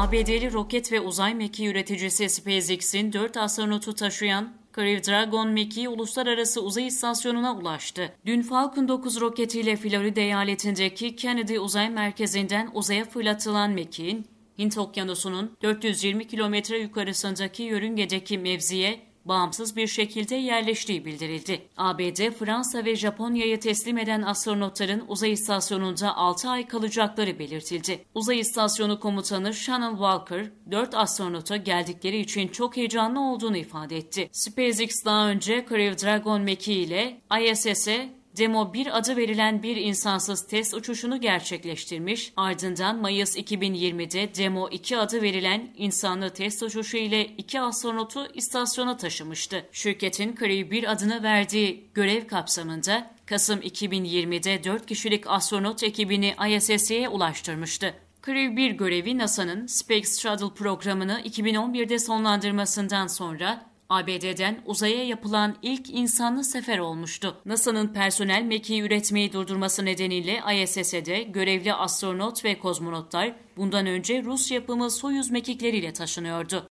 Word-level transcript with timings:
ABD'li 0.00 0.52
roket 0.52 0.92
ve 0.92 1.00
uzay 1.00 1.34
mekiği 1.34 1.68
üreticisi 1.68 2.28
SpaceX'in 2.28 3.12
4 3.12 3.36
astronotu 3.36 3.94
taşıyan 3.94 4.52
Crew 4.74 5.12
Dragon 5.12 5.48
mekiği 5.48 5.88
uluslararası 5.88 6.62
uzay 6.62 6.86
istasyonuna 6.86 7.56
ulaştı. 7.56 8.12
Dün 8.26 8.42
Falcon 8.42 8.88
9 8.88 9.20
roketiyle 9.20 9.76
Florida 9.76 10.20
eyaletindeki 10.20 11.16
Kennedy 11.16 11.58
Uzay 11.58 11.90
Merkezi'nden 11.90 12.70
uzaya 12.74 13.04
fırlatılan 13.04 13.70
mekiğin 13.70 14.26
Hint 14.58 14.78
Okyanusu'nun 14.78 15.56
420 15.62 16.26
kilometre 16.26 16.78
yukarısındaki 16.78 17.62
yörüngedeki 17.62 18.38
mevziye 18.38 19.09
bağımsız 19.24 19.76
bir 19.76 19.86
şekilde 19.86 20.34
yerleştiği 20.34 21.04
bildirildi. 21.04 21.62
ABD, 21.76 22.30
Fransa 22.30 22.84
ve 22.84 22.96
Japonya'yı 22.96 23.60
teslim 23.60 23.98
eden 23.98 24.22
astronotların 24.22 25.04
uzay 25.08 25.32
istasyonunda 25.32 26.16
6 26.16 26.48
ay 26.48 26.68
kalacakları 26.68 27.38
belirtildi. 27.38 28.04
Uzay 28.14 28.40
istasyonu 28.40 29.00
komutanı 29.00 29.54
Shannon 29.54 29.90
Walker, 29.90 30.50
4 30.70 30.94
astronota 30.94 31.56
geldikleri 31.56 32.18
için 32.18 32.48
çok 32.48 32.76
heyecanlı 32.76 33.20
olduğunu 33.20 33.56
ifade 33.56 33.96
etti. 33.96 34.28
SpaceX 34.32 35.04
daha 35.04 35.28
önce 35.28 35.66
Crew 35.68 36.06
Dragon 36.06 36.40
mekiği 36.40 36.86
ile 36.86 37.20
ISS'e 37.40 38.19
Demo 38.36 38.72
1 38.72 38.98
adı 38.98 39.16
verilen 39.16 39.62
bir 39.62 39.76
insansız 39.76 40.46
test 40.46 40.74
uçuşunu 40.74 41.20
gerçekleştirmiş, 41.20 42.32
ardından 42.36 42.96
Mayıs 42.96 43.36
2020'de 43.36 44.34
Demo 44.34 44.68
2 44.68 44.96
adı 44.96 45.22
verilen 45.22 45.74
insanlı 45.76 46.30
test 46.30 46.62
uçuşu 46.62 46.96
ile 46.96 47.26
iki 47.26 47.60
astronotu 47.60 48.26
istasyona 48.34 48.96
taşımıştı. 48.96 49.66
Şirketin 49.72 50.36
Crew 50.36 50.70
1 50.70 50.92
adını 50.92 51.22
verdiği 51.22 51.90
görev 51.94 52.26
kapsamında 52.26 53.10
Kasım 53.26 53.60
2020'de 53.60 54.64
4 54.64 54.86
kişilik 54.86 55.26
astronot 55.26 55.82
ekibini 55.82 56.34
ISS'ye 56.48 57.08
ulaştırmıştı. 57.08 57.94
Crew 58.26 58.56
1 58.56 58.70
görevi 58.70 59.18
NASA'nın 59.18 59.66
Space 59.66 60.20
Shuttle 60.20 60.54
programını 60.54 61.20
2011'de 61.24 61.98
sonlandırmasından 61.98 63.06
sonra 63.06 63.69
ABD'den 63.90 64.62
uzaya 64.66 65.04
yapılan 65.04 65.56
ilk 65.62 65.90
insanlı 65.90 66.44
sefer 66.44 66.78
olmuştu. 66.78 67.36
NASA'nın 67.46 67.88
personel 67.88 68.42
mekiği 68.42 68.82
üretmeyi 68.82 69.32
durdurması 69.32 69.84
nedeniyle 69.84 70.40
ISS'e 70.62 71.22
görevli 71.22 71.74
astronot 71.74 72.44
ve 72.44 72.58
kozmonotlar 72.58 73.36
bundan 73.56 73.86
önce 73.86 74.22
Rus 74.22 74.50
yapımı 74.50 74.90
Soyuz 74.90 75.30
mekikleriyle 75.30 75.92
taşınıyordu. 75.92 76.69